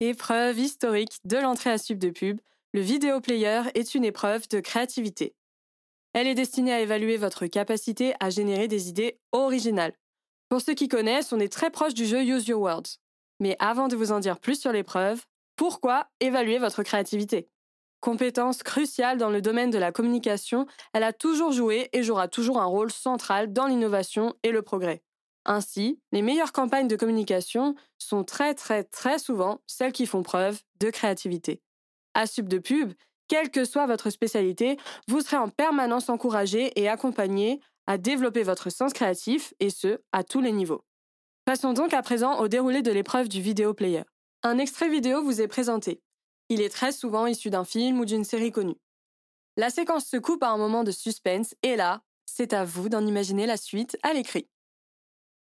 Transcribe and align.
Épreuve 0.00 0.60
historique 0.60 1.18
de 1.24 1.38
l'entrée 1.38 1.70
à 1.70 1.78
sub 1.78 1.98
de 1.98 2.10
pub, 2.10 2.40
le 2.72 2.80
vidéo 2.80 3.20
player 3.20 3.62
est 3.74 3.96
une 3.96 4.04
épreuve 4.04 4.46
de 4.48 4.60
créativité. 4.60 5.34
Elle 6.12 6.28
est 6.28 6.36
destinée 6.36 6.72
à 6.72 6.80
évaluer 6.80 7.16
votre 7.16 7.48
capacité 7.48 8.14
à 8.20 8.30
générer 8.30 8.68
des 8.68 8.88
idées 8.88 9.18
originales. 9.32 9.94
Pour 10.48 10.60
ceux 10.60 10.74
qui 10.74 10.86
connaissent, 10.86 11.32
on 11.32 11.40
est 11.40 11.52
très 11.52 11.70
proche 11.70 11.94
du 11.94 12.06
jeu 12.06 12.22
Use 12.22 12.46
Your 12.46 12.60
Words. 12.60 12.98
Mais 13.40 13.56
avant 13.58 13.88
de 13.88 13.96
vous 13.96 14.12
en 14.12 14.20
dire 14.20 14.38
plus 14.38 14.60
sur 14.60 14.70
l'épreuve, 14.70 15.24
pourquoi 15.56 16.06
évaluer 16.20 16.58
votre 16.58 16.84
créativité? 16.84 17.48
Compétence 18.00 18.62
cruciale 18.62 19.18
dans 19.18 19.30
le 19.30 19.42
domaine 19.42 19.70
de 19.70 19.78
la 19.78 19.90
communication, 19.90 20.66
elle 20.92 21.02
a 21.02 21.12
toujours 21.12 21.50
joué 21.50 21.88
et 21.92 22.04
jouera 22.04 22.28
toujours 22.28 22.60
un 22.60 22.66
rôle 22.66 22.92
central 22.92 23.52
dans 23.52 23.66
l'innovation 23.66 24.36
et 24.44 24.52
le 24.52 24.62
progrès. 24.62 25.02
Ainsi, 25.50 25.98
les 26.12 26.20
meilleures 26.20 26.52
campagnes 26.52 26.88
de 26.88 26.94
communication 26.94 27.74
sont 27.96 28.22
très 28.22 28.54
très 28.54 28.84
très 28.84 29.18
souvent 29.18 29.62
celles 29.66 29.92
qui 29.92 30.04
font 30.04 30.22
preuve 30.22 30.60
de 30.78 30.90
créativité. 30.90 31.62
À 32.12 32.26
Sub 32.26 32.48
de 32.48 32.58
Pub, 32.58 32.92
quelle 33.28 33.50
que 33.50 33.64
soit 33.64 33.86
votre 33.86 34.10
spécialité, 34.10 34.76
vous 35.08 35.22
serez 35.22 35.38
en 35.38 35.48
permanence 35.48 36.10
encouragé 36.10 36.78
et 36.78 36.86
accompagné 36.86 37.60
à 37.86 37.96
développer 37.96 38.42
votre 38.42 38.68
sens 38.68 38.92
créatif, 38.92 39.54
et 39.58 39.70
ce, 39.70 40.02
à 40.12 40.22
tous 40.22 40.42
les 40.42 40.52
niveaux. 40.52 40.84
Passons 41.46 41.72
donc 41.72 41.94
à 41.94 42.02
présent 42.02 42.38
au 42.40 42.48
déroulé 42.48 42.82
de 42.82 42.92
l'épreuve 42.92 43.30
du 43.30 43.40
vidéo 43.40 43.72
player. 43.72 44.02
Un 44.42 44.58
extrait 44.58 44.90
vidéo 44.90 45.22
vous 45.22 45.40
est 45.40 45.48
présenté. 45.48 46.02
Il 46.50 46.60
est 46.60 46.68
très 46.68 46.92
souvent 46.92 47.26
issu 47.26 47.48
d'un 47.48 47.64
film 47.64 47.98
ou 48.00 48.04
d'une 48.04 48.24
série 48.24 48.52
connue. 48.52 48.76
La 49.56 49.70
séquence 49.70 50.04
se 50.04 50.18
coupe 50.18 50.42
à 50.42 50.50
un 50.50 50.58
moment 50.58 50.84
de 50.84 50.90
suspense 50.90 51.54
et 51.62 51.74
là, 51.74 52.02
c'est 52.26 52.52
à 52.52 52.66
vous 52.66 52.90
d'en 52.90 53.06
imaginer 53.06 53.46
la 53.46 53.56
suite 53.56 53.96
à 54.02 54.12
l'écrit. 54.12 54.46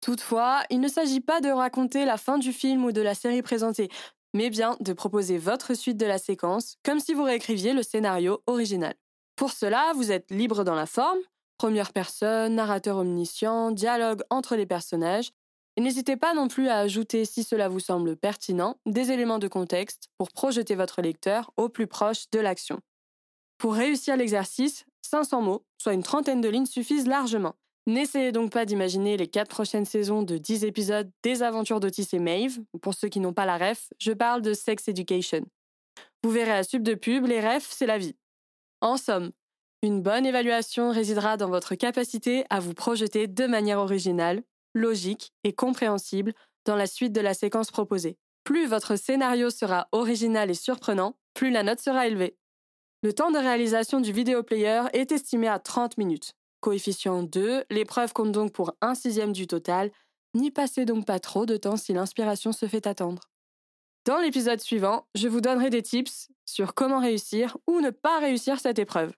Toutefois, 0.00 0.62
il 0.70 0.80
ne 0.80 0.88
s'agit 0.88 1.20
pas 1.20 1.40
de 1.40 1.50
raconter 1.50 2.04
la 2.04 2.16
fin 2.16 2.38
du 2.38 2.52
film 2.52 2.84
ou 2.84 2.92
de 2.92 3.02
la 3.02 3.14
série 3.14 3.42
présentée, 3.42 3.90
mais 4.34 4.48
bien 4.48 4.76
de 4.80 4.92
proposer 4.92 5.38
votre 5.38 5.74
suite 5.74 5.96
de 5.96 6.06
la 6.06 6.18
séquence 6.18 6.76
comme 6.84 7.00
si 7.00 7.14
vous 7.14 7.24
réécriviez 7.24 7.72
le 7.72 7.82
scénario 7.82 8.42
original. 8.46 8.94
Pour 9.36 9.52
cela, 9.52 9.92
vous 9.94 10.12
êtes 10.12 10.30
libre 10.30 10.64
dans 10.64 10.74
la 10.74 10.86
forme, 10.86 11.18
première 11.58 11.92
personne, 11.92 12.54
narrateur 12.54 12.98
omniscient, 12.98 13.70
dialogue 13.70 14.22
entre 14.30 14.56
les 14.56 14.66
personnages, 14.66 15.30
et 15.76 15.82
n'hésitez 15.82 16.16
pas 16.16 16.34
non 16.34 16.48
plus 16.48 16.68
à 16.68 16.78
ajouter, 16.78 17.24
si 17.24 17.44
cela 17.44 17.68
vous 17.68 17.80
semble 17.80 18.16
pertinent, 18.16 18.76
des 18.86 19.12
éléments 19.12 19.38
de 19.38 19.48
contexte 19.48 20.08
pour 20.18 20.30
projeter 20.30 20.74
votre 20.74 21.00
lecteur 21.00 21.52
au 21.56 21.68
plus 21.68 21.86
proche 21.86 22.28
de 22.32 22.40
l'action. 22.40 22.80
Pour 23.58 23.74
réussir 23.74 24.16
l'exercice, 24.16 24.84
500 25.02 25.42
mots, 25.42 25.64
soit 25.78 25.92
une 25.92 26.02
trentaine 26.02 26.40
de 26.40 26.48
lignes, 26.48 26.66
suffisent 26.66 27.06
largement. 27.06 27.54
N'essayez 27.86 28.30
donc 28.32 28.52
pas 28.52 28.66
d'imaginer 28.66 29.16
les 29.16 29.26
quatre 29.26 29.48
prochaines 29.48 29.84
saisons 29.84 30.22
de 30.22 30.38
10 30.38 30.64
épisodes 30.64 31.10
des 31.22 31.42
aventures 31.42 31.80
d'Otis 31.80 32.08
et 32.12 32.18
Maeve. 32.18 32.60
Pour 32.82 32.94
ceux 32.94 33.08
qui 33.08 33.20
n'ont 33.20 33.32
pas 33.32 33.46
la 33.46 33.56
ref, 33.56 33.88
je 33.98 34.12
parle 34.12 34.42
de 34.42 34.52
Sex 34.52 34.86
Education. 34.88 35.44
Vous 36.22 36.30
verrez 36.30 36.52
à 36.52 36.62
sub 36.62 36.82
de 36.82 36.94
pub, 36.94 37.26
les 37.26 37.40
refs, 37.40 37.70
c'est 37.70 37.86
la 37.86 37.98
vie. 37.98 38.16
En 38.80 38.96
somme, 38.96 39.30
une 39.82 40.02
bonne 40.02 40.26
évaluation 40.26 40.90
résidera 40.90 41.38
dans 41.38 41.48
votre 41.48 41.74
capacité 41.74 42.44
à 42.50 42.60
vous 42.60 42.74
projeter 42.74 43.26
de 43.26 43.46
manière 43.46 43.78
originale, 43.78 44.42
logique 44.74 45.32
et 45.42 45.54
compréhensible 45.54 46.34
dans 46.66 46.76
la 46.76 46.86
suite 46.86 47.12
de 47.12 47.20
la 47.20 47.32
séquence 47.32 47.70
proposée. 47.70 48.18
Plus 48.44 48.66
votre 48.66 48.96
scénario 48.96 49.48
sera 49.48 49.88
original 49.92 50.50
et 50.50 50.54
surprenant, 50.54 51.16
plus 51.34 51.50
la 51.50 51.62
note 51.62 51.80
sera 51.80 52.06
élevée. 52.06 52.36
Le 53.02 53.14
temps 53.14 53.30
de 53.30 53.38
réalisation 53.38 54.00
du 54.00 54.12
vidéo 54.12 54.42
player 54.42 54.82
est 54.92 55.12
estimé 55.12 55.48
à 55.48 55.58
30 55.58 55.96
minutes. 55.96 56.34
Coefficient 56.60 57.22
2, 57.22 57.64
l'épreuve 57.70 58.12
compte 58.12 58.32
donc 58.32 58.52
pour 58.52 58.74
un 58.80 58.94
sixième 58.94 59.32
du 59.32 59.46
total. 59.46 59.90
N'y 60.34 60.50
passez 60.50 60.84
donc 60.84 61.06
pas 61.06 61.18
trop 61.18 61.46
de 61.46 61.56
temps 61.56 61.76
si 61.76 61.92
l'inspiration 61.92 62.52
se 62.52 62.66
fait 62.66 62.86
attendre. 62.86 63.22
Dans 64.06 64.18
l'épisode 64.18 64.60
suivant, 64.60 65.06
je 65.14 65.28
vous 65.28 65.40
donnerai 65.40 65.70
des 65.70 65.82
tips 65.82 66.28
sur 66.46 66.74
comment 66.74 67.00
réussir 67.00 67.56
ou 67.66 67.80
ne 67.80 67.90
pas 67.90 68.18
réussir 68.18 68.58
cette 68.58 68.78
épreuve. 68.78 69.12